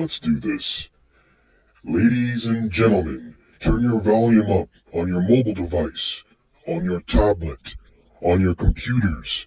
Let's 0.00 0.18
do 0.18 0.40
this. 0.40 0.88
Ladies 1.84 2.46
and 2.46 2.70
gentlemen, 2.70 3.36
turn 3.58 3.82
your 3.82 4.00
volume 4.00 4.50
up 4.50 4.70
on 4.94 5.08
your 5.08 5.20
mobile 5.20 5.52
device, 5.52 6.24
on 6.66 6.86
your 6.86 7.02
tablet, 7.02 7.76
on 8.22 8.40
your 8.40 8.54
computers, 8.54 9.46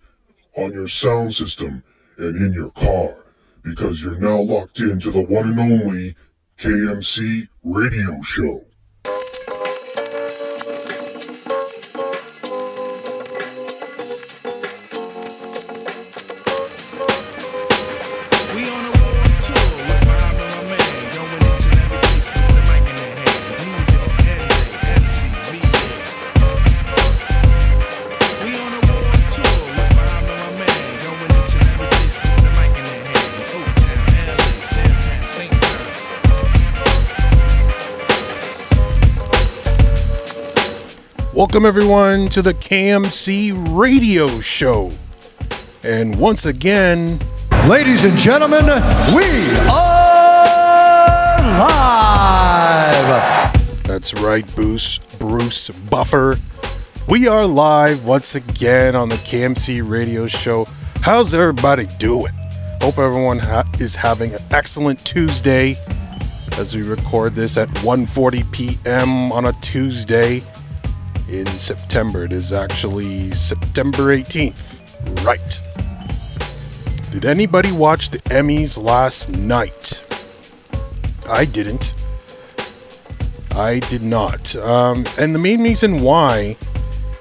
on 0.55 0.71
your 0.71 0.87
sound 0.87 1.33
system, 1.33 1.81
and 2.19 2.35
in 2.35 2.53
your 2.53 2.69
car, 2.69 3.25
because 3.63 4.03
you're 4.03 4.19
now 4.19 4.39
locked 4.39 4.79
into 4.79 5.09
the 5.09 5.25
one 5.25 5.49
and 5.49 5.59
only 5.59 6.15
KMC 6.59 7.47
Radio 7.63 8.21
Show. 8.21 8.61
Welcome, 41.43 41.65
everyone, 41.65 42.29
to 42.29 42.41
the 42.41 42.53
KMC 42.53 43.51
Radio 43.77 44.39
Show. 44.39 44.91
And 45.83 46.17
once 46.17 46.45
again, 46.45 47.19
Ladies 47.67 48.05
and 48.05 48.17
gentlemen, 48.17 48.63
we 49.13 49.25
are 49.69 51.37
live. 51.59 53.53
that's 53.83 54.13
right, 54.13 54.47
Bruce, 54.55 54.99
Bruce 55.19 55.69
Buffer. 55.69 56.37
We 57.09 57.27
are 57.27 57.45
live 57.45 58.05
once 58.05 58.35
again 58.35 58.95
on 58.95 59.09
the 59.09 59.15
KMC 59.15 59.81
Radio 59.87 60.27
Show. 60.27 60.65
How's 61.01 61.33
everybody 61.33 61.87
doing? 61.99 62.31
Hope 62.81 62.97
everyone 62.97 63.39
ha- 63.39 63.69
is 63.81 63.97
having 63.97 64.33
an 64.33 64.39
excellent 64.51 65.03
Tuesday 65.05 65.75
as 66.53 66.73
we 66.73 66.83
record 66.83 67.35
this 67.35 67.57
at 67.57 67.67
1:40 67.67 68.49
p.m. 68.53 69.33
on 69.33 69.43
a 69.43 69.51
Tuesday 69.59 70.41
in 71.33 71.47
September. 71.57 72.25
It 72.25 72.31
is 72.31 72.53
actually 72.53 73.31
September 73.31 74.15
18th. 74.15 75.25
Right. 75.25 75.61
Did 77.11 77.25
anybody 77.25 77.71
watch 77.71 78.11
the 78.11 78.19
Emmys 78.29 78.81
last 78.81 79.29
night? 79.29 80.05
I 81.29 81.45
didn't. 81.45 81.95
I 83.55 83.79
did 83.79 84.03
not. 84.03 84.55
Um, 84.57 85.05
and 85.19 85.33
the 85.33 85.39
main 85.39 85.63
reason 85.63 86.01
why 86.01 86.55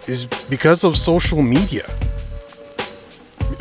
is 0.06 0.26
because 0.50 0.84
of 0.84 0.96
social 0.96 1.42
media. 1.42 1.86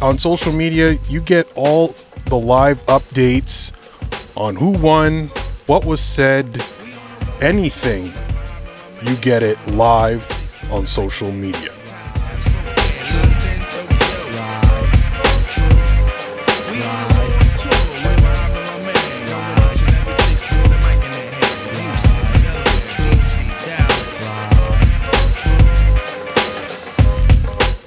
On 0.01 0.17
social 0.17 0.51
media, 0.51 0.95
you 1.09 1.21
get 1.21 1.51
all 1.55 1.95
the 2.25 2.37
live 2.37 2.85
updates 2.87 3.71
on 4.35 4.55
who 4.55 4.71
won, 4.81 5.27
what 5.67 5.85
was 5.85 6.01
said, 6.01 6.61
anything. 7.41 8.13
You 9.07 9.15
get 9.17 9.43
it 9.43 9.57
live 9.67 10.40
on 10.71 10.85
social 10.85 11.31
media. 11.31 11.69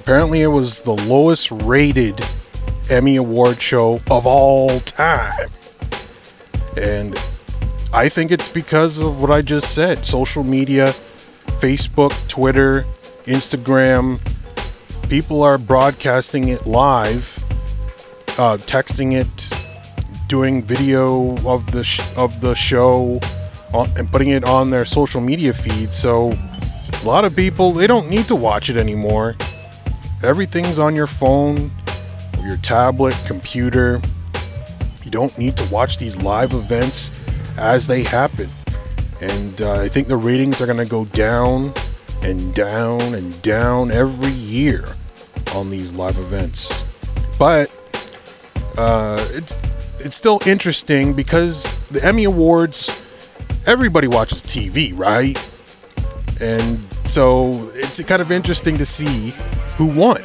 Apparently, 0.05 0.43
it 0.43 0.47
was 0.47 0.83
the 0.83 0.93
lowest 0.93 1.49
rated 1.49 2.21
Emmy 2.91 3.15
Award 3.15 3.59
show 3.59 3.99
of 4.11 4.27
all 4.27 4.79
time. 4.81 5.49
And 6.77 7.15
I 7.91 8.09
think 8.09 8.29
it's 8.31 8.47
because 8.47 8.99
of 8.99 9.19
what 9.19 9.31
I 9.31 9.41
just 9.41 9.73
said 9.73 10.05
social 10.05 10.43
media, 10.43 10.93
Facebook, 11.59 12.13
Twitter, 12.27 12.85
Instagram. 13.25 14.19
People 15.09 15.41
are 15.43 15.57
broadcasting 15.57 16.49
it 16.49 16.65
live, 16.65 17.37
uh, 18.37 18.57
texting 18.57 19.13
it, 19.13 20.27
doing 20.27 20.61
video 20.61 21.37
of 21.47 21.71
the 21.71 21.83
sh- 21.83 22.01
of 22.17 22.41
the 22.41 22.55
show, 22.55 23.19
on, 23.73 23.87
and 23.97 24.11
putting 24.11 24.29
it 24.29 24.43
on 24.43 24.69
their 24.69 24.85
social 24.85 25.21
media 25.21 25.53
feed. 25.53 25.93
So 25.93 26.33
a 27.01 27.05
lot 27.05 27.23
of 27.25 27.35
people 27.35 27.71
they 27.71 27.87
don't 27.87 28.09
need 28.09 28.27
to 28.27 28.35
watch 28.35 28.69
it 28.69 28.77
anymore. 28.77 29.35
Everything's 30.23 30.79
on 30.79 30.95
your 30.95 31.07
phone, 31.07 31.71
your 32.43 32.57
tablet, 32.57 33.15
computer. 33.25 34.01
You 35.03 35.11
don't 35.11 35.37
need 35.37 35.55
to 35.57 35.63
watch 35.71 35.97
these 35.97 36.21
live 36.21 36.53
events 36.53 37.11
as 37.57 37.87
they 37.87 38.03
happen. 38.03 38.49
And 39.21 39.61
uh, 39.61 39.81
I 39.81 39.87
think 39.87 40.07
the 40.07 40.17
ratings 40.17 40.61
are 40.61 40.65
going 40.65 40.77
to 40.77 40.85
go 40.85 41.05
down 41.05 41.73
and 42.21 42.53
down 42.53 43.13
and 43.13 43.41
down 43.41 43.91
every 43.91 44.31
year 44.31 44.85
on 45.53 45.69
these 45.69 45.93
live 45.93 46.17
events. 46.17 46.83
But 47.37 47.73
uh, 48.77 49.25
it's 49.31 49.57
it's 49.99 50.15
still 50.15 50.39
interesting 50.45 51.13
because 51.13 51.63
the 51.87 52.03
Emmy 52.05 52.25
Awards, 52.25 52.89
everybody 53.65 54.07
watches 54.07 54.43
TV, 54.43 54.95
right? 54.95 55.35
And 56.39 56.79
so 57.05 57.71
it's 57.73 58.03
kind 58.03 58.21
of 58.21 58.31
interesting 58.31 58.77
to 58.77 58.85
see 58.85 59.33
who 59.77 59.87
won. 59.87 60.21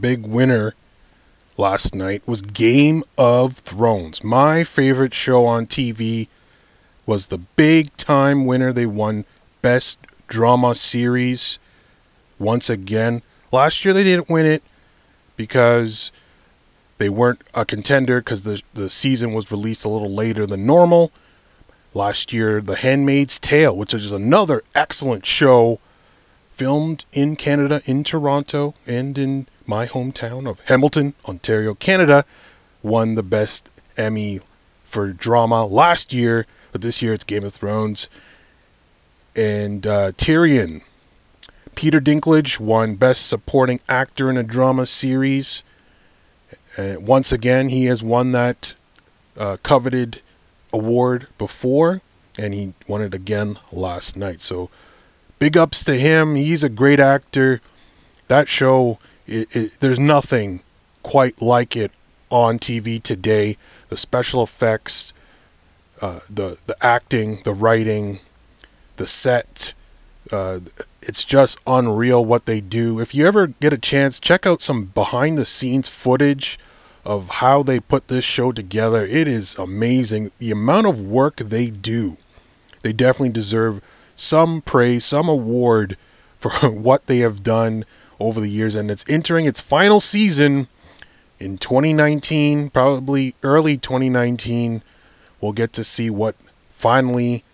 Big 0.00 0.26
winner 0.26 0.74
last 1.56 1.94
night 1.94 2.22
was 2.26 2.40
Game 2.40 3.02
of 3.16 3.54
Thrones. 3.54 4.22
My 4.22 4.64
favorite 4.64 5.14
show 5.14 5.46
on 5.46 5.66
TV 5.66 6.28
was 7.06 7.28
the 7.28 7.38
big 7.56 7.96
time 7.96 8.46
winner. 8.46 8.72
They 8.72 8.86
won 8.86 9.24
Best 9.62 10.00
Drama 10.28 10.74
Series 10.74 11.58
once 12.38 12.70
again. 12.70 13.22
Last 13.50 13.84
year 13.84 13.94
they 13.94 14.04
didn't 14.04 14.28
win 14.28 14.46
it 14.46 14.62
because 15.36 16.12
they 16.98 17.08
weren't 17.08 17.42
a 17.54 17.64
contender 17.64 18.20
because 18.20 18.44
the, 18.44 18.62
the 18.74 18.90
season 18.90 19.32
was 19.32 19.50
released 19.50 19.84
a 19.84 19.88
little 19.88 20.10
later 20.10 20.46
than 20.46 20.66
normal. 20.66 21.12
Last 21.94 22.32
year, 22.32 22.60
The 22.60 22.76
Handmaid's 22.76 23.40
Tale, 23.40 23.76
which 23.76 23.94
is 23.94 24.12
another 24.12 24.62
excellent 24.74 25.24
show, 25.24 25.80
filmed 26.52 27.06
in 27.12 27.34
Canada, 27.34 27.80
in 27.86 28.04
Toronto, 28.04 28.74
and 28.86 29.16
in 29.16 29.46
my 29.68 29.86
hometown 29.86 30.48
of 30.48 30.60
Hamilton, 30.60 31.14
Ontario, 31.28 31.74
Canada, 31.74 32.24
won 32.82 33.14
the 33.14 33.22
best 33.22 33.70
Emmy 33.96 34.40
for 34.82 35.12
drama 35.12 35.66
last 35.66 36.12
year, 36.12 36.46
but 36.72 36.80
this 36.80 37.02
year 37.02 37.12
it's 37.12 37.24
Game 37.24 37.44
of 37.44 37.52
Thrones. 37.52 38.08
And 39.36 39.86
uh, 39.86 40.12
Tyrion, 40.12 40.80
Peter 41.74 42.00
Dinklage 42.00 42.58
won 42.58 42.96
Best 42.96 43.28
Supporting 43.28 43.80
Actor 43.88 44.30
in 44.30 44.36
a 44.38 44.42
Drama 44.42 44.86
Series. 44.86 45.62
And 46.76 47.06
once 47.06 47.30
again, 47.30 47.68
he 47.68 47.84
has 47.84 48.02
won 48.02 48.32
that 48.32 48.74
uh, 49.36 49.58
coveted 49.62 50.22
award 50.72 51.28
before, 51.36 52.00
and 52.38 52.54
he 52.54 52.72
won 52.88 53.02
it 53.02 53.14
again 53.14 53.58
last 53.70 54.16
night. 54.16 54.40
So 54.40 54.70
big 55.38 55.56
ups 55.56 55.84
to 55.84 55.94
him. 55.94 56.34
He's 56.34 56.64
a 56.64 56.68
great 56.68 57.00
actor. 57.00 57.60
That 58.28 58.48
show, 58.48 58.98
it, 59.28 59.56
it, 59.56 59.72
there's 59.80 60.00
nothing 60.00 60.62
quite 61.02 61.40
like 61.42 61.76
it 61.76 61.92
on 62.30 62.58
TV 62.58 63.02
today. 63.02 63.56
The 63.88 63.96
special 63.96 64.42
effects, 64.42 65.12
uh, 66.00 66.20
the 66.30 66.58
the 66.66 66.76
acting, 66.82 67.40
the 67.44 67.54
writing, 67.54 68.20
the 68.96 69.06
set, 69.06 69.74
Uh, 70.32 70.60
it's 71.02 71.24
just 71.24 71.58
unreal 71.66 72.24
what 72.24 72.46
they 72.46 72.60
do. 72.60 73.00
If 73.00 73.14
you 73.14 73.26
ever 73.26 73.48
get 73.48 73.72
a 73.72 73.78
chance, 73.78 74.20
check 74.20 74.46
out 74.46 74.60
some 74.62 74.86
behind 74.86 75.38
the 75.38 75.46
scenes 75.46 75.88
footage 75.88 76.58
of 77.04 77.28
how 77.40 77.62
they 77.62 77.80
put 77.80 78.08
this 78.08 78.24
show 78.24 78.52
together. 78.52 79.04
It 79.06 79.26
is 79.28 79.56
amazing. 79.56 80.32
The 80.38 80.50
amount 80.50 80.86
of 80.86 81.06
work 81.06 81.36
they 81.36 81.70
do. 81.70 82.18
They 82.82 82.92
definitely 82.92 83.30
deserve 83.30 83.80
some 84.16 84.60
praise, 84.62 85.04
some 85.06 85.28
award 85.28 85.96
for 86.36 86.50
what 86.70 87.06
they 87.06 87.18
have 87.18 87.42
done 87.42 87.84
over 88.20 88.40
the 88.40 88.48
years. 88.48 88.74
And 88.74 88.90
it's 88.90 89.08
entering 89.08 89.46
its 89.46 89.60
final 89.60 90.00
season 90.00 90.68
in 91.38 91.58
2019, 91.58 92.70
probably 92.70 93.34
early 93.42 93.76
2019. 93.76 94.82
We'll 95.40 95.52
get 95.52 95.72
to 95.74 95.84
see 95.84 96.10
what 96.10 96.34
finally 96.70 97.44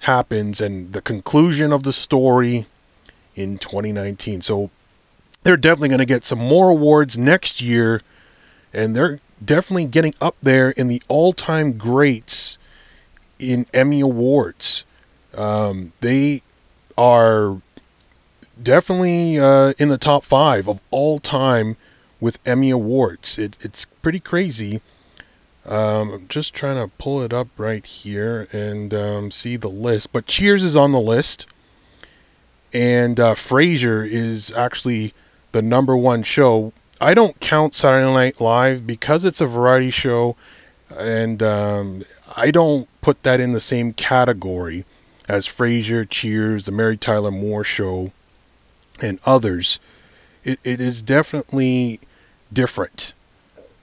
happens 0.00 0.60
and 0.60 0.92
the 0.92 1.02
conclusion 1.02 1.72
of 1.72 1.82
the 1.82 1.92
story 1.92 2.66
in 3.34 3.58
2019. 3.58 4.40
So 4.40 4.70
they're 5.42 5.56
definitely 5.56 5.90
going 5.90 6.00
to 6.00 6.06
get 6.06 6.24
some 6.24 6.38
more 6.38 6.70
awards 6.70 7.16
next 7.16 7.62
year, 7.62 8.02
and 8.72 8.94
they're 8.94 9.20
definitely 9.42 9.86
getting 9.86 10.14
up 10.20 10.36
there 10.42 10.70
in 10.70 10.88
the 10.88 11.02
all 11.08 11.32
time 11.32 11.72
greats 11.72 12.58
in 13.38 13.66
Emmy 13.72 14.00
Awards. 14.00 14.84
Um, 15.36 15.92
they 16.00 16.40
are 16.98 17.60
definitely 18.62 19.38
uh, 19.38 19.72
in 19.78 19.88
the 19.88 19.98
top 19.98 20.24
five 20.24 20.68
of 20.68 20.80
all 20.90 21.18
time 21.18 21.76
with 22.20 22.38
Emmy 22.46 22.70
Awards. 22.70 23.38
It, 23.38 23.56
it's 23.60 23.86
pretty 23.86 24.20
crazy. 24.20 24.80
Um, 25.66 26.12
I'm 26.12 26.28
just 26.28 26.54
trying 26.54 26.76
to 26.76 26.94
pull 26.96 27.22
it 27.22 27.32
up 27.32 27.48
right 27.56 27.84
here 27.84 28.46
and 28.52 28.92
um, 28.94 29.30
see 29.30 29.56
the 29.56 29.68
list. 29.68 30.12
But 30.12 30.26
Cheers 30.26 30.62
is 30.62 30.76
on 30.76 30.92
the 30.92 31.00
list, 31.00 31.46
and 32.72 33.20
uh, 33.20 33.34
Frasier 33.34 34.06
is 34.06 34.54
actually 34.56 35.12
the 35.52 35.62
number 35.62 35.96
one 35.96 36.22
show. 36.22 36.72
I 37.00 37.14
don't 37.14 37.40
count 37.40 37.74
Saturday 37.74 38.12
Night 38.12 38.40
Live 38.40 38.86
because 38.86 39.24
it's 39.24 39.40
a 39.40 39.46
variety 39.46 39.90
show, 39.90 40.36
and 40.98 41.42
um, 41.42 42.02
I 42.36 42.50
don't 42.50 42.88
put 43.00 43.22
that 43.22 43.40
in 43.40 43.52
the 43.52 43.60
same 43.60 43.92
category 43.92 44.84
as 45.28 45.46
Frasier, 45.46 46.08
Cheers, 46.08 46.66
The 46.66 46.72
Mary 46.72 46.96
Tyler 46.96 47.30
Moore 47.30 47.64
Show, 47.64 48.12
and 49.00 49.20
others. 49.24 49.80
It, 50.44 50.58
it 50.64 50.80
is 50.80 51.02
definitely 51.02 52.00
different 52.52 53.14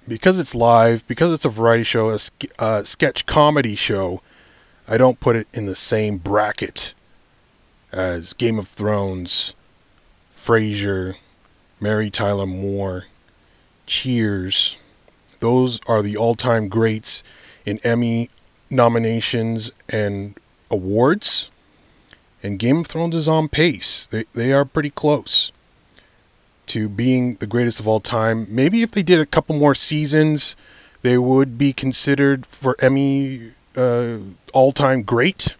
because 0.07 0.39
it's 0.39 0.55
live, 0.55 1.07
because 1.07 1.33
it's 1.33 1.45
a 1.45 1.49
variety 1.49 1.83
show, 1.83 2.09
a, 2.09 2.19
sk- 2.19 2.59
a 2.59 2.85
sketch 2.85 3.25
comedy 3.25 3.75
show. 3.75 4.21
I 4.87 4.97
don't 4.97 5.19
put 5.19 5.35
it 5.35 5.47
in 5.53 5.65
the 5.65 5.75
same 5.75 6.17
bracket 6.17 6.93
as 7.91 8.33
Game 8.33 8.57
of 8.57 8.67
Thrones, 8.67 9.55
Frasier, 10.33 11.15
Mary 11.79 12.09
Tyler 12.09 12.45
Moore, 12.45 13.05
Cheers. 13.85 14.77
Those 15.39 15.79
are 15.87 16.01
the 16.01 16.17
all-time 16.17 16.67
greats 16.67 17.23
in 17.65 17.79
Emmy 17.83 18.29
nominations 18.69 19.71
and 19.89 20.37
awards. 20.69 21.49
And 22.43 22.59
Game 22.59 22.79
of 22.79 22.87
Thrones 22.87 23.15
is 23.15 23.27
on 23.27 23.47
pace. 23.47 23.96
They 24.09 24.25
they 24.33 24.53
are 24.53 24.65
pretty 24.65 24.89
close 24.89 25.51
to 26.67 26.89
being 26.89 27.35
the 27.35 27.47
greatest 27.47 27.79
of 27.79 27.87
all 27.87 27.99
time. 27.99 28.45
Maybe 28.49 28.81
if 28.81 28.91
they 28.91 29.03
did 29.03 29.19
a 29.19 29.25
couple 29.25 29.57
more 29.57 29.73
seasons, 29.73 30.55
they 31.01 31.17
would 31.17 31.57
be 31.57 31.73
considered 31.73 32.45
for 32.45 32.75
Emmy 32.79 33.51
uh, 33.75 34.17
all-time 34.53 35.03
great. 35.03 35.55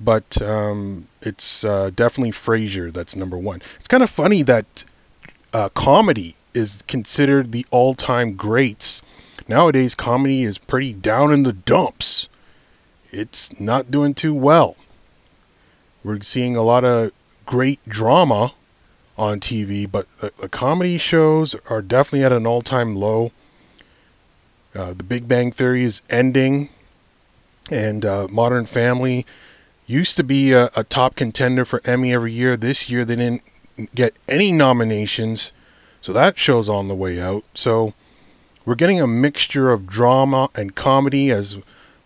But 0.00 0.40
um, 0.40 1.08
it's 1.22 1.64
uh, 1.64 1.90
definitely 1.94 2.30
Frasier 2.30 2.92
that's 2.92 3.16
number 3.16 3.36
one. 3.36 3.60
It's 3.76 3.88
kind 3.88 4.02
of 4.02 4.10
funny 4.10 4.42
that 4.42 4.84
uh, 5.52 5.70
comedy 5.70 6.34
is 6.54 6.84
considered 6.86 7.50
the 7.50 7.66
all-time 7.72 8.34
greats. 8.34 9.02
Nowadays, 9.48 9.94
comedy 9.96 10.44
is 10.44 10.58
pretty 10.58 10.92
down 10.94 11.32
in 11.32 11.42
the 11.42 11.52
dumps. 11.52 12.28
It's 13.10 13.58
not 13.58 13.90
doing 13.90 14.14
too 14.14 14.34
well. 14.34 14.76
We're 16.04 16.20
seeing 16.20 16.54
a 16.54 16.62
lot 16.62 16.84
of 16.84 17.10
great 17.48 17.80
drama 17.88 18.52
on 19.16 19.40
TV, 19.40 19.90
but 19.90 20.06
the, 20.20 20.30
the 20.38 20.48
comedy 20.50 20.98
shows 20.98 21.56
are 21.70 21.80
definitely 21.80 22.22
at 22.22 22.30
an 22.30 22.46
all 22.46 22.60
time 22.60 22.94
low. 22.94 23.32
Uh, 24.76 24.92
the 24.92 25.02
Big 25.02 25.26
Bang 25.26 25.50
Theory 25.50 25.82
is 25.82 26.02
ending, 26.10 26.68
and 27.72 28.04
uh, 28.04 28.28
Modern 28.30 28.66
Family 28.66 29.24
used 29.86 30.14
to 30.18 30.22
be 30.22 30.52
a, 30.52 30.68
a 30.76 30.84
top 30.84 31.16
contender 31.16 31.64
for 31.64 31.80
Emmy 31.86 32.12
every 32.12 32.32
year. 32.32 32.54
This 32.54 32.90
year 32.90 33.06
they 33.06 33.16
didn't 33.16 33.42
get 33.94 34.12
any 34.28 34.52
nominations, 34.52 35.54
so 36.02 36.12
that 36.12 36.38
show's 36.38 36.68
on 36.68 36.88
the 36.88 36.94
way 36.94 37.18
out. 37.18 37.44
So 37.54 37.94
we're 38.66 38.74
getting 38.74 39.00
a 39.00 39.06
mixture 39.06 39.70
of 39.70 39.86
drama 39.86 40.50
and 40.54 40.74
comedy, 40.74 41.30
as 41.30 41.58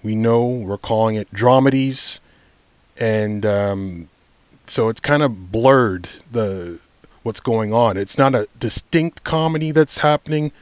we 0.05 0.15
know 0.15 0.47
we're 0.47 0.79
calling 0.79 1.17
it 1.17 1.33
dramedies, 1.33 2.21
and 3.01 3.45
um, 3.45 4.09
so 4.67 4.89
it's 4.89 5.01
kind 5.01 5.23
of 5.23 5.51
blurred 5.53 6.05
the 6.31 6.79
what's 7.23 7.41
going 7.41 7.73
on. 7.73 7.97
It's 7.97 8.19
not 8.19 8.35
a 8.35 8.49
distinct 8.59 9.25
comedy 9.25 9.71
that's 9.71 9.99
happening, 9.99 10.53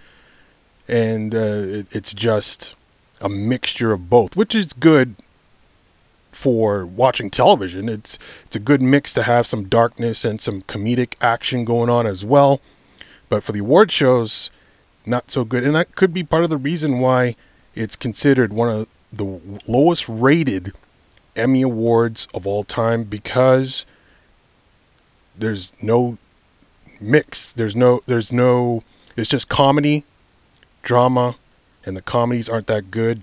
and 0.89 1.35
uh, 1.35 1.39
it, 1.39 1.87
it's 1.95 2.15
just 2.15 2.75
a 3.21 3.29
mixture 3.29 3.93
of 3.93 4.11
both, 4.11 4.37
which 4.37 4.55
is 4.55 4.73
good 4.73 5.15
for 6.33 6.87
watching 6.87 7.31
television. 7.31 7.89
It's 7.89 8.19
it's 8.45 8.57
a 8.57 8.61
good 8.61 8.83
mix 8.83 9.13
to 9.15 9.23
have 9.23 9.47
some 9.47 9.69
darkness 9.69 10.25
and 10.25 10.41
some 10.41 10.63
comedic 10.63 11.15
action 11.21 11.65
going 11.65 11.91
on 11.91 12.07
as 12.07 12.25
well. 12.25 12.61
But 13.29 13.43
for 13.43 13.53
the 13.53 13.61
award 13.61 13.93
shows, 13.93 14.51
not 15.07 15.31
so 15.31 15.45
good, 15.45 15.65
and 15.65 15.75
that 15.75 15.95
could 15.95 16.13
be 16.13 16.25
part 16.25 16.45
of 16.45 16.51
the 16.51 16.57
reason 16.57 16.99
why 16.99 17.37
it's 17.75 17.97
considered 17.97 18.53
one 18.53 18.69
of 18.69 18.89
the 19.13 19.41
lowest 19.69 20.09
rated 20.09 20.73
Emmy 21.37 21.63
awards 21.63 22.29
of 22.35 22.47
all 22.47 22.65
time 22.65 23.05
because 23.05 23.87
there's 25.37 25.73
no 25.83 26.19
mix. 27.01 27.53
There's 27.53 27.77
no 27.77 28.01
there's 28.07 28.33
no 28.33 28.83
it's 29.17 29.31
just 29.31 29.49
comedy, 29.49 30.05
drama, 30.83 31.37
and 31.85 31.97
the 31.97 32.03
comedies 32.03 32.49
aren't 32.49 32.67
that 32.69 32.91
good. 32.91 33.23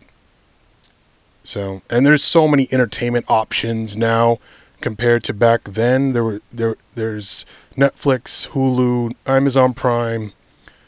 So, 1.44 1.82
and 1.90 2.06
there's 2.06 2.24
so 2.24 2.48
many 2.48 2.68
entertainment 2.72 3.26
options 3.30 3.96
now 3.96 4.38
compared 4.82 5.24
to 5.24 5.34
back 5.34 5.64
then. 5.64 6.14
There 6.14 6.24
were 6.24 6.42
there 6.52 6.76
there's 6.96 7.46
Netflix, 7.76 8.50
Hulu, 8.50 9.14
Amazon 9.26 9.74
Prime, 9.74 10.34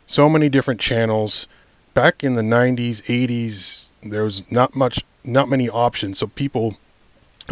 so 0.05 0.29
many 0.29 0.49
different 0.49 0.79
channels. 0.79 1.47
Back 1.93 2.23
in 2.23 2.35
the 2.35 2.41
90s, 2.41 3.07
80s, 3.09 3.85
there 4.03 4.23
was 4.23 4.49
not 4.51 4.75
much 4.75 5.03
not 5.23 5.49
many 5.49 5.69
options. 5.69 6.19
So 6.19 6.27
people 6.27 6.77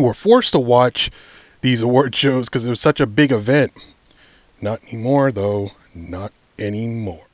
were 0.04 0.14
forced 0.14 0.54
to 0.54 0.60
watch 0.60 1.12
these 1.62 1.82
award 1.82 2.16
shows 2.16 2.50
because 2.50 2.66
it 2.66 2.70
was 2.70 2.82
such 2.82 3.00
a 3.00 3.08
big 3.08 3.32
event. 3.32 3.72
Not 4.62 4.82
anymore, 4.92 5.32
though. 5.32 5.72
Not 5.94 6.32
anymore. 6.60 7.27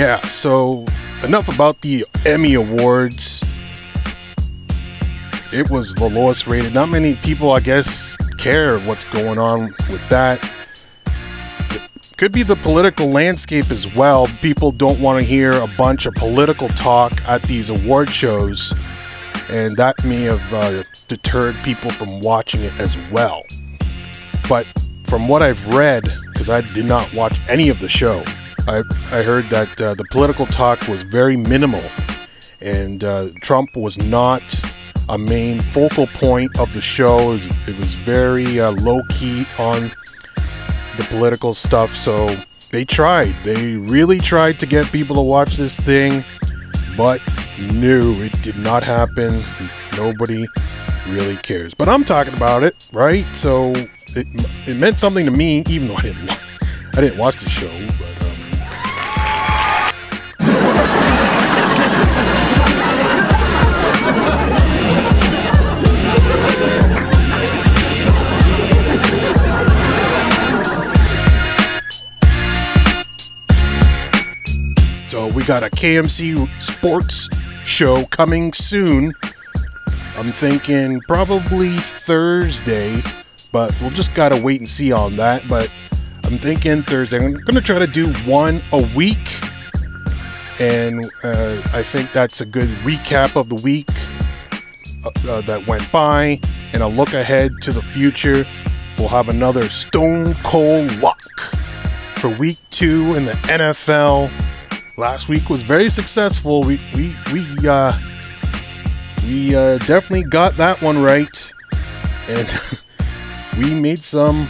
Yeah, 0.00 0.16
so 0.28 0.86
enough 1.24 1.54
about 1.54 1.82
the 1.82 2.06
Emmy 2.24 2.54
Awards. 2.54 3.44
It 5.52 5.68
was 5.68 5.94
the 5.94 6.08
lowest 6.08 6.46
rated. 6.46 6.72
Not 6.72 6.88
many 6.88 7.16
people, 7.16 7.52
I 7.52 7.60
guess, 7.60 8.16
care 8.38 8.78
what's 8.78 9.04
going 9.04 9.38
on 9.38 9.74
with 9.90 10.00
that. 10.08 10.40
Could 12.16 12.32
be 12.32 12.42
the 12.42 12.56
political 12.56 13.08
landscape 13.08 13.70
as 13.70 13.94
well. 13.94 14.26
People 14.40 14.70
don't 14.70 14.98
want 15.00 15.18
to 15.18 15.22
hear 15.22 15.52
a 15.52 15.68
bunch 15.76 16.06
of 16.06 16.14
political 16.14 16.68
talk 16.68 17.12
at 17.28 17.42
these 17.42 17.68
award 17.68 18.08
shows, 18.08 18.72
and 19.50 19.76
that 19.76 20.02
may 20.02 20.22
have 20.22 20.54
uh, 20.54 20.82
deterred 21.08 21.56
people 21.56 21.90
from 21.90 22.20
watching 22.20 22.62
it 22.62 22.80
as 22.80 22.96
well. 23.10 23.42
But 24.48 24.66
from 25.04 25.28
what 25.28 25.42
I've 25.42 25.68
read, 25.68 26.10
because 26.32 26.48
I 26.48 26.62
did 26.62 26.86
not 26.86 27.12
watch 27.12 27.38
any 27.50 27.68
of 27.68 27.80
the 27.80 27.88
show, 27.90 28.24
I, 28.68 28.82
I 29.10 29.22
heard 29.22 29.50
that 29.50 29.80
uh, 29.80 29.94
the 29.94 30.04
political 30.10 30.46
talk 30.46 30.86
was 30.88 31.02
very 31.02 31.36
minimal, 31.36 31.82
and 32.60 33.02
uh, 33.02 33.28
Trump 33.40 33.76
was 33.76 33.98
not 33.98 34.42
a 35.08 35.18
main 35.18 35.60
focal 35.60 36.06
point 36.06 36.58
of 36.58 36.72
the 36.72 36.80
show. 36.80 37.18
It 37.18 37.26
was, 37.26 37.68
it 37.68 37.78
was 37.78 37.94
very 37.94 38.60
uh, 38.60 38.72
low 38.72 39.00
key 39.08 39.44
on 39.58 39.90
the 40.96 41.06
political 41.10 41.54
stuff. 41.54 41.96
So 41.96 42.36
they 42.70 42.84
tried. 42.84 43.34
They 43.44 43.76
really 43.76 44.18
tried 44.18 44.58
to 44.60 44.66
get 44.66 44.92
people 44.92 45.16
to 45.16 45.22
watch 45.22 45.56
this 45.56 45.78
thing, 45.78 46.24
but 46.96 47.20
no, 47.58 48.12
it 48.12 48.40
did 48.42 48.56
not 48.56 48.84
happen. 48.84 49.42
Nobody 49.96 50.46
really 51.08 51.36
cares. 51.36 51.74
But 51.74 51.88
I'm 51.88 52.04
talking 52.04 52.34
about 52.34 52.62
it, 52.62 52.76
right? 52.92 53.26
So 53.34 53.72
it, 54.14 54.26
it 54.66 54.76
meant 54.76 54.98
something 54.98 55.24
to 55.26 55.32
me, 55.32 55.64
even 55.68 55.88
though 55.88 55.96
I 55.96 56.02
didn't 56.02 56.40
I 56.94 57.00
didn't 57.00 57.18
watch 57.18 57.40
the 57.40 57.48
show. 57.48 57.70
But 57.98 58.09
got 75.50 75.64
a 75.64 75.70
KMC 75.70 76.48
sports 76.62 77.28
show 77.64 78.04
coming 78.04 78.52
soon. 78.52 79.12
I'm 80.16 80.30
thinking 80.30 81.00
probably 81.08 81.70
Thursday, 81.70 83.02
but 83.50 83.74
we'll 83.80 83.90
just 83.90 84.14
gotta 84.14 84.40
wait 84.40 84.60
and 84.60 84.68
see 84.68 84.92
on 84.92 85.16
that. 85.16 85.42
But 85.48 85.68
I'm 86.22 86.38
thinking 86.38 86.82
Thursday. 86.82 87.16
I'm 87.18 87.32
gonna 87.32 87.60
try 87.60 87.80
to 87.80 87.88
do 87.88 88.12
one 88.30 88.62
a 88.72 88.80
week, 88.94 89.28
and 90.60 91.04
uh, 91.24 91.60
I 91.74 91.82
think 91.82 92.12
that's 92.12 92.40
a 92.40 92.46
good 92.46 92.68
recap 92.84 93.34
of 93.34 93.48
the 93.48 93.56
week 93.56 93.90
uh, 95.04 95.10
uh, 95.28 95.40
that 95.40 95.66
went 95.66 95.90
by, 95.90 96.38
and 96.72 96.80
a 96.80 96.86
look 96.86 97.12
ahead 97.12 97.50
to 97.62 97.72
the 97.72 97.82
future. 97.82 98.46
We'll 98.96 99.08
have 99.08 99.28
another 99.28 99.68
Stone 99.68 100.34
Cold 100.44 100.96
Lock 100.98 101.28
for 102.18 102.28
week 102.28 102.58
two 102.70 103.16
in 103.16 103.24
the 103.24 103.32
NFL 103.32 104.30
last 105.00 105.30
week 105.30 105.48
was 105.48 105.62
very 105.62 105.88
successful. 105.88 106.62
We 106.62 106.78
we 106.94 107.14
we 107.32 107.44
uh 107.66 107.98
we 109.24 109.56
uh, 109.56 109.78
definitely 109.78 110.24
got 110.24 110.54
that 110.56 110.82
one 110.82 111.02
right, 111.02 111.52
and 112.28 112.48
we 113.58 113.74
made 113.74 114.04
some 114.04 114.46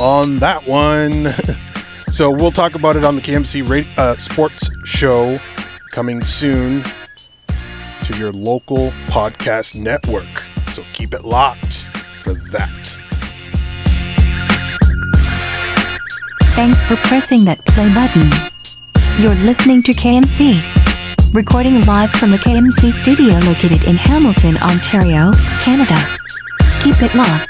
on 0.00 0.40
that 0.40 0.66
one. 0.66 1.28
so 2.10 2.30
we'll 2.30 2.50
talk 2.50 2.74
about 2.74 2.96
it 2.96 3.04
on 3.04 3.14
the 3.14 3.22
KMC 3.22 3.68
ra- 3.68 4.02
uh, 4.02 4.16
Sports 4.16 4.68
Show 4.84 5.38
coming 5.92 6.24
soon 6.24 6.82
to 8.04 8.18
your 8.18 8.32
local 8.32 8.90
podcast 9.06 9.76
network. 9.76 10.38
So 10.70 10.82
keep 10.92 11.14
it 11.14 11.24
locked 11.24 11.90
for 12.20 12.34
that. 12.34 12.68
Thanks 16.56 16.82
for 16.82 16.96
pressing 16.96 17.44
that 17.44 17.64
play 17.64 17.94
button. 17.94 18.49
You're 19.20 19.34
listening 19.34 19.82
to 19.82 19.92
KMC. 19.92 21.34
Recording 21.34 21.84
live 21.84 22.10
from 22.10 22.30
the 22.30 22.38
KMC 22.38 22.90
studio 22.90 23.34
located 23.40 23.84
in 23.84 23.96
Hamilton, 23.96 24.56
Ontario, 24.62 25.32
Canada. 25.60 26.02
Keep 26.82 27.02
it 27.02 27.14
locked. 27.14 27.49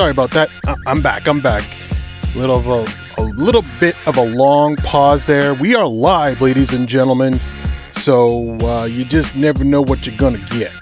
Sorry 0.00 0.12
about 0.12 0.30
that. 0.30 0.48
I- 0.66 0.76
I'm 0.86 1.02
back. 1.02 1.28
I'm 1.28 1.40
back. 1.42 1.62
Little 2.34 2.56
of 2.56 2.68
a, 2.68 3.20
a 3.20 3.22
little 3.22 3.62
bit 3.80 3.94
of 4.08 4.16
a 4.16 4.22
long 4.22 4.76
pause 4.76 5.26
there. 5.26 5.52
We 5.52 5.74
are 5.74 5.86
live, 5.86 6.40
ladies 6.40 6.72
and 6.72 6.88
gentlemen. 6.88 7.38
So 7.92 8.58
uh, 8.62 8.86
you 8.86 9.04
just 9.04 9.36
never 9.36 9.62
know 9.62 9.82
what 9.82 10.06
you're 10.06 10.16
gonna 10.16 10.38
get. 10.46 10.72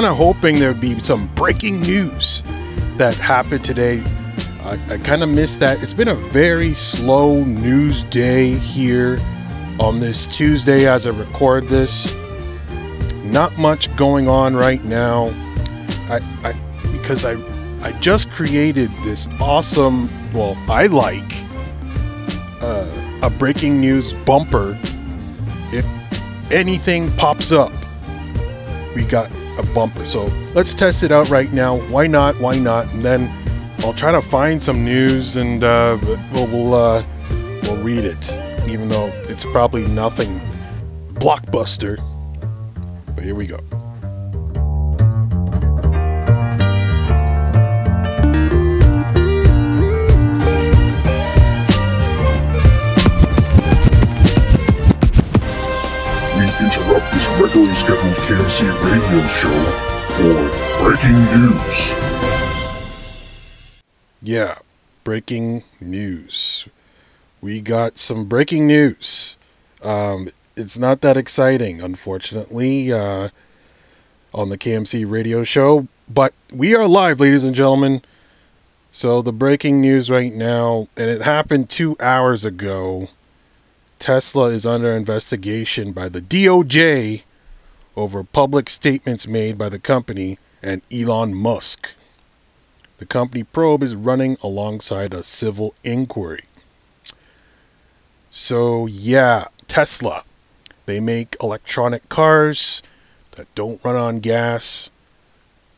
Kind 0.00 0.12
of 0.12 0.16
hoping 0.16 0.58
there'd 0.58 0.80
be 0.80 0.98
some 1.00 1.26
breaking 1.34 1.78
news 1.82 2.42
that 2.96 3.14
happened 3.16 3.62
today. 3.62 4.02
I, 4.60 4.78
I 4.88 4.96
kind 4.96 5.22
of 5.22 5.28
missed 5.28 5.60
that. 5.60 5.82
It's 5.82 5.92
been 5.92 6.08
a 6.08 6.14
very 6.14 6.70
slow 6.70 7.44
news 7.44 8.04
day 8.04 8.48
here 8.48 9.20
on 9.78 10.00
this 10.00 10.24
Tuesday 10.26 10.88
as 10.88 11.06
I 11.06 11.10
record 11.10 11.68
this. 11.68 12.14
Not 13.24 13.58
much 13.58 13.94
going 13.96 14.26
on 14.26 14.56
right 14.56 14.82
now. 14.84 15.34
I, 16.08 16.20
I 16.44 16.54
because 16.92 17.26
I 17.26 17.36
I 17.86 17.92
just 18.00 18.30
created 18.30 18.90
this 19.02 19.28
awesome, 19.38 20.08
well, 20.32 20.56
I 20.66 20.86
like 20.86 21.30
uh, 22.62 23.20
a 23.20 23.28
breaking 23.28 23.82
news 23.82 24.14
bumper. 24.14 24.78
If 25.72 25.84
anything 26.50 27.14
pops 27.18 27.52
up, 27.52 27.72
we 28.96 29.04
got 29.04 29.30
a 29.60 29.74
bumper. 29.74 30.04
So 30.04 30.26
let's 30.54 30.74
test 30.74 31.02
it 31.02 31.12
out 31.12 31.28
right 31.28 31.52
now. 31.52 31.78
Why 31.88 32.06
not? 32.06 32.40
Why 32.40 32.58
not? 32.58 32.92
And 32.92 33.02
then 33.02 33.30
I'll 33.80 33.92
try 33.94 34.12
to 34.12 34.22
find 34.22 34.62
some 34.62 34.84
news 34.84 35.36
and 35.36 35.62
uh, 35.62 35.98
we'll 36.32 36.46
we'll, 36.48 36.74
uh, 36.74 37.04
we'll 37.62 37.78
read 37.78 38.04
it, 38.04 38.38
even 38.68 38.88
though 38.88 39.06
it's 39.28 39.44
probably 39.46 39.86
nothing 39.88 40.40
blockbuster. 41.14 41.96
But 43.14 43.24
here 43.24 43.34
we 43.34 43.46
go. 43.46 43.60
Interrupt 56.90 57.12
this 57.12 57.28
regularly 57.40 57.74
scheduled 57.74 58.16
KMC 58.16 58.66
radio 58.82 59.24
show 59.28 59.62
for 60.16 60.82
breaking 60.82 61.24
news. 61.26 61.94
Yeah, 64.20 64.58
breaking 65.04 65.62
news. 65.80 66.68
We 67.40 67.60
got 67.60 67.96
some 67.96 68.24
breaking 68.24 68.66
news. 68.66 69.38
Um, 69.84 70.30
it's 70.56 70.80
not 70.80 71.00
that 71.02 71.16
exciting, 71.16 71.80
unfortunately, 71.80 72.92
uh, 72.92 73.28
on 74.34 74.48
the 74.48 74.58
KMC 74.58 75.08
radio 75.08 75.44
show, 75.44 75.86
but 76.12 76.34
we 76.52 76.74
are 76.74 76.88
live, 76.88 77.20
ladies 77.20 77.44
and 77.44 77.54
gentlemen. 77.54 78.02
So, 78.90 79.22
the 79.22 79.32
breaking 79.32 79.80
news 79.80 80.10
right 80.10 80.32
now, 80.32 80.88
and 80.96 81.08
it 81.08 81.22
happened 81.22 81.70
two 81.70 81.96
hours 82.00 82.44
ago 82.44 83.10
Tesla 84.00 84.48
is 84.48 84.64
under 84.64 84.92
investigation 84.92 85.92
by 85.92 86.08
the 86.08 86.22
DOJ 86.22 87.22
over 87.94 88.24
public 88.24 88.70
statements 88.70 89.28
made 89.28 89.58
by 89.58 89.68
the 89.68 89.78
company 89.78 90.38
and 90.62 90.80
Elon 90.90 91.34
Musk. 91.34 91.94
The 92.96 93.04
company 93.04 93.44
probe 93.44 93.82
is 93.82 93.94
running 93.94 94.38
alongside 94.42 95.12
a 95.12 95.22
civil 95.22 95.74
inquiry. 95.84 96.44
So, 98.30 98.86
yeah, 98.86 99.48
Tesla. 99.68 100.24
They 100.86 100.98
make 100.98 101.36
electronic 101.42 102.08
cars 102.08 102.82
that 103.32 103.54
don't 103.54 103.84
run 103.84 103.96
on 103.96 104.20
gas. 104.20 104.90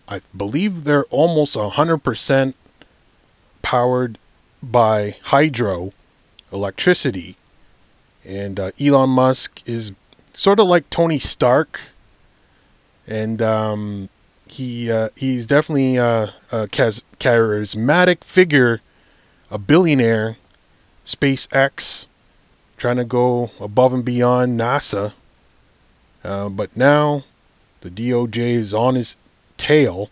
I 0.06 0.20
believe 0.34 0.84
they're 0.84 1.06
almost 1.06 1.56
100% 1.56 2.54
powered 3.62 4.16
by 4.62 5.16
hydro 5.24 5.92
electricity. 6.52 7.36
And 8.24 8.58
uh, 8.58 8.70
Elon 8.80 9.10
Musk 9.10 9.66
is 9.66 9.92
sort 10.32 10.60
of 10.60 10.66
like 10.66 10.88
Tony 10.90 11.18
Stark. 11.18 11.80
And 13.06 13.42
um, 13.42 14.08
he 14.46 14.90
uh, 14.90 15.08
he's 15.16 15.46
definitely 15.46 15.98
uh, 15.98 16.28
a 16.52 16.66
charismatic 16.68 18.24
figure, 18.24 18.80
a 19.50 19.58
billionaire, 19.58 20.36
SpaceX, 21.04 22.06
trying 22.76 22.96
to 22.96 23.04
go 23.04 23.50
above 23.60 23.92
and 23.92 24.04
beyond 24.04 24.58
NASA. 24.58 25.14
Uh, 26.22 26.48
but 26.48 26.76
now 26.76 27.24
the 27.80 27.90
DOJ 27.90 28.38
is 28.38 28.72
on 28.72 28.94
his 28.94 29.16
tail 29.56 30.10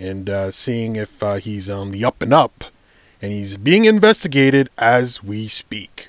and 0.00 0.28
uh, 0.28 0.50
seeing 0.50 0.96
if 0.96 1.22
uh, 1.22 1.34
he's 1.34 1.68
on 1.70 1.90
the 1.90 2.04
up 2.04 2.22
and 2.22 2.32
up, 2.32 2.64
and 3.20 3.32
he's 3.32 3.56
being 3.56 3.84
investigated 3.84 4.68
as 4.78 5.22
we 5.22 5.46
speak. 5.46 6.08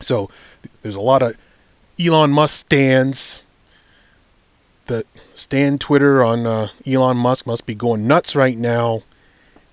So 0.00 0.30
there's 0.82 0.96
a 0.96 1.00
lot 1.00 1.22
of 1.22 1.36
Elon 2.00 2.30
Musk 2.30 2.56
stands 2.56 3.42
that 4.86 5.06
stand 5.34 5.80
Twitter 5.80 6.22
on 6.24 6.46
uh, 6.46 6.68
Elon 6.86 7.16
Musk 7.16 7.46
must 7.46 7.66
be 7.66 7.74
going 7.74 8.06
nuts 8.06 8.34
right 8.34 8.56
now, 8.56 9.02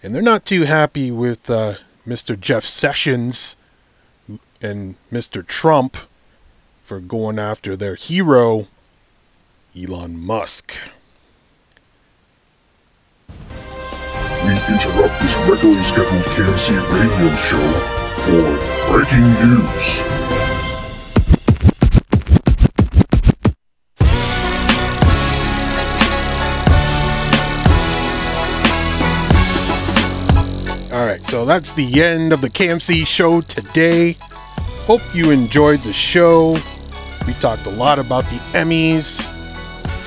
and 0.04 0.14
they're 0.14 0.22
not 0.22 0.46
too 0.46 0.64
happy 0.64 1.12
with 1.12 1.50
uh, 1.50 1.76
Mr. 2.06 2.40
Jeff 2.40 2.64
Sessions 2.64 3.58
and 4.62 4.96
Mr. 5.12 5.46
Trump 5.46 5.98
for 6.82 7.00
going 7.00 7.40
after 7.40 7.76
their 7.76 7.96
hero, 7.96 8.68
Elon 9.78 10.24
Musk. 10.24 10.76
We 13.30 14.52
interrupt 14.70 15.20
this 15.22 15.36
regularly 15.50 15.82
scheduled 15.84 16.24
KMC 16.26 16.78
radio 16.92 17.36
show 17.36 17.96
for 18.26 18.75
breaking 19.06 19.34
news. 19.34 20.04
All 30.92 31.06
right, 31.06 31.24
so 31.24 31.46
that's 31.46 31.74
the 31.74 32.02
end 32.02 32.32
of 32.34 32.42
the 32.42 32.50
KMC 32.50 33.06
show 33.06 33.42
today. 33.42 34.18
Hope 34.86 35.02
you 35.14 35.32
enjoyed 35.32 35.82
the 35.82 35.94
show. 35.94 36.58
We 37.28 37.34
talked 37.34 37.66
a 37.66 37.72
lot 37.72 38.00
about 38.00 38.24
the 38.26 38.38
Emmys, 38.54 39.30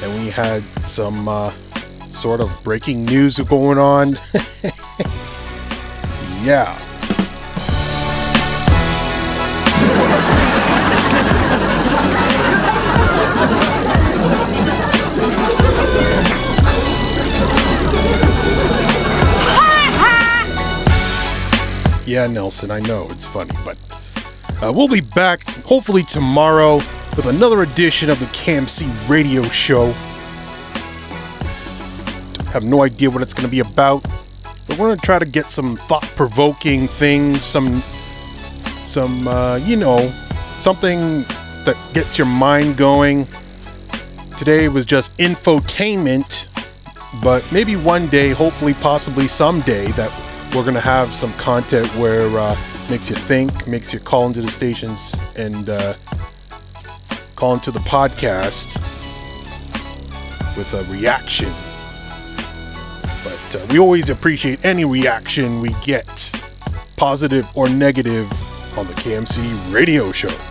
and 0.03 0.25
we 0.25 0.31
had 0.31 0.63
some 0.85 1.29
uh, 1.29 1.51
sort 2.11 2.41
of 2.41 2.51
breaking 2.63 3.05
news 3.05 3.39
going 3.41 3.79
on. 3.79 4.11
yeah. 6.43 6.88
Yeah, 22.19 22.27
Nelson, 22.27 22.73
I 22.73 22.81
know 22.81 23.07
it's 23.11 23.25
funny, 23.25 23.57
but 23.65 23.79
uh, 24.61 24.73
we'll 24.75 24.89
be 24.89 25.01
back 25.01 25.49
hopefully 25.65 26.03
tomorrow 26.03 26.79
with 27.15 27.27
another 27.27 27.63
edition 27.63 28.11
of 28.11 28.19
the 28.19 28.27
KMC 28.27 29.09
radio 29.09 29.45
show. 29.45 29.93
Have 32.51 32.65
no 32.65 32.83
idea 32.83 33.09
what 33.09 33.23
it's 33.23 33.33
going 33.33 33.45
to 33.45 33.51
be 33.53 33.61
about, 33.61 34.03
but 34.67 34.71
we're 34.71 34.89
going 34.89 34.99
to 34.99 35.07
try 35.07 35.21
to 35.21 35.27
get 35.27 35.49
some 35.49 35.77
thought-provoking 35.77 36.89
things, 36.89 37.45
some, 37.45 37.85
some, 38.85 39.29
uh, 39.29 39.61
you 39.63 39.77
know, 39.77 40.13
something 40.59 41.23
that 41.63 41.77
gets 41.95 42.19
your 42.19 42.27
mind 42.27 42.77
going. 42.77 43.29
Today 44.37 44.69
was 44.69 44.85
just 44.85 45.17
infotainment, 45.19 46.49
but 47.23 47.47
maybe 47.53 47.77
one 47.77 48.09
day, 48.09 48.31
hopefully, 48.31 48.75
possibly 48.75 49.29
someday, 49.29 49.93
that 49.93 50.11
we're 50.55 50.63
going 50.63 50.75
to 50.75 50.81
have 50.81 51.15
some 51.15 51.33
content 51.35 51.87
where 51.97 52.29
uh, 52.39 52.57
makes 52.91 53.11
you 53.11 53.17
think, 53.17 53.67
makes 53.67 53.93
you 53.93 54.01
call 54.01 54.27
into 54.27 54.41
the 54.41 54.51
stations 54.51 55.21
and 55.37 55.69
uh, 55.69 55.95
call 57.37 57.55
into 57.55 57.71
the 57.71 57.81
podcast 57.81 58.77
with 60.57 60.73
a 60.75 60.85
reaction. 60.93 61.53
But 63.25 63.57
uh, 63.57 63.67
we 63.71 63.79
always 63.79 64.11
appreciate 64.11 64.65
any 64.65 64.85
reaction 64.85 65.61
we 65.61 65.71
get, 65.83 66.33
positive 66.97 67.47
or 67.55 67.69
negative, 67.69 68.31
on 68.79 68.87
the 68.87 68.95
KMC 68.95 69.73
radio 69.73 70.13
show. 70.13 70.48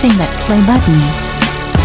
Pressing 0.00 0.16
that 0.16 0.32
play 0.46 0.60
button. 0.64 0.96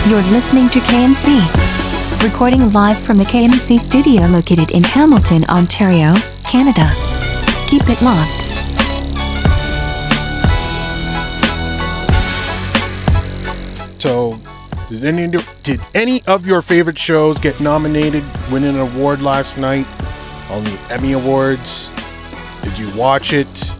You're 0.09 0.23
listening 0.31 0.69
to 0.69 0.79
KMC. 0.79 2.23
Recording 2.23 2.71
live 2.71 2.97
from 2.97 3.17
the 3.17 3.25
KMC 3.25 3.77
studio 3.77 4.25
located 4.27 4.71
in 4.71 4.83
Hamilton, 4.83 5.43
Ontario, 5.45 6.13
Canada. 6.45 6.93
Keep 7.67 7.89
it 7.89 8.01
locked. 8.01 8.43
So, 14.01 14.39
did 14.89 15.03
any 15.03 15.27
did 15.63 15.81
any 15.93 16.21
of 16.25 16.47
your 16.47 16.61
favorite 16.61 16.97
shows 16.97 17.37
get 17.37 17.59
nominated, 17.59 18.23
win 18.49 18.63
an 18.63 18.77
award 18.77 19.21
last 19.21 19.57
night 19.57 19.87
on 20.49 20.63
the 20.63 20.79
Emmy 20.89 21.11
Awards? 21.11 21.91
Did 22.63 22.79
you 22.79 22.95
watch 22.95 23.33
it? 23.33 23.75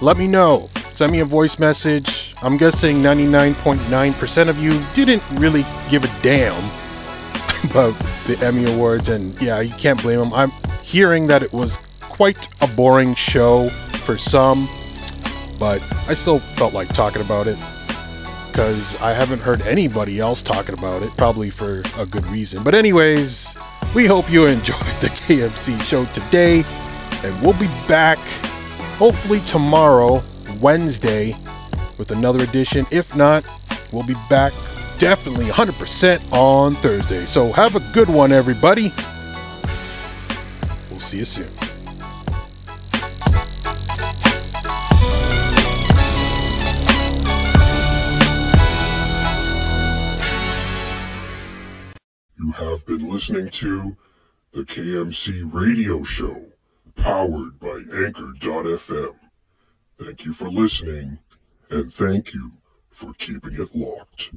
Let 0.00 0.16
me 0.16 0.26
know. 0.26 0.68
Send 0.94 1.12
me 1.12 1.20
a 1.20 1.24
voice 1.24 1.60
message. 1.60 2.27
I'm 2.40 2.56
guessing 2.56 2.98
99.9% 2.98 4.48
of 4.48 4.62
you 4.62 4.80
didn't 4.94 5.24
really 5.40 5.62
give 5.88 6.04
a 6.04 6.22
damn 6.22 6.54
about 7.70 7.98
the 8.28 8.38
Emmy 8.40 8.72
Awards, 8.72 9.08
and 9.08 9.40
yeah, 9.42 9.60
you 9.60 9.74
can't 9.74 10.00
blame 10.00 10.20
them. 10.20 10.32
I'm 10.32 10.52
hearing 10.84 11.26
that 11.26 11.42
it 11.42 11.52
was 11.52 11.80
quite 12.02 12.48
a 12.62 12.68
boring 12.68 13.16
show 13.16 13.68
for 14.04 14.16
some, 14.16 14.68
but 15.58 15.82
I 16.06 16.14
still 16.14 16.38
felt 16.38 16.74
like 16.74 16.88
talking 16.88 17.22
about 17.22 17.48
it 17.48 17.58
because 18.46 19.00
I 19.00 19.12
haven't 19.14 19.40
heard 19.40 19.62
anybody 19.62 20.20
else 20.20 20.40
talking 20.40 20.78
about 20.78 21.02
it, 21.02 21.16
probably 21.16 21.50
for 21.50 21.82
a 21.96 22.06
good 22.06 22.26
reason. 22.26 22.62
But, 22.62 22.76
anyways, 22.76 23.56
we 23.96 24.06
hope 24.06 24.30
you 24.30 24.46
enjoyed 24.48 24.78
the 25.00 25.08
KMC 25.08 25.82
show 25.82 26.04
today, 26.06 26.62
and 27.24 27.42
we'll 27.42 27.58
be 27.58 27.66
back 27.88 28.18
hopefully 28.96 29.40
tomorrow, 29.40 30.22
Wednesday, 30.60 31.34
with 31.98 32.10
another 32.10 32.42
edition. 32.42 32.86
If 32.90 33.14
not, 33.14 33.44
we'll 33.92 34.06
be 34.06 34.16
back 34.30 34.52
definitely 34.98 35.46
100% 35.46 36.32
on 36.32 36.74
Thursday. 36.76 37.24
So, 37.26 37.52
have 37.52 37.76
a 37.76 37.80
good 37.92 38.08
one, 38.08 38.32
everybody. 38.32 38.92
We'll 40.90 41.00
see 41.00 41.18
you 41.18 41.24
soon. 41.24 41.48
You 52.36 52.52
have 52.52 52.86
been 52.86 53.10
listening 53.10 53.50
to 53.50 53.96
the 54.52 54.62
KMC 54.62 55.52
Radio 55.52 56.02
Show, 56.02 56.46
powered 56.96 57.58
by 57.60 57.82
Anchor.fm. 57.92 59.14
Thank 59.98 60.24
you 60.24 60.32
for 60.32 60.48
listening, 60.48 61.18
and 61.70 61.92
thank 61.92 62.34
you 62.34 62.52
for 62.90 63.12
keeping 63.14 63.54
it 63.54 63.74
locked. 63.74 64.32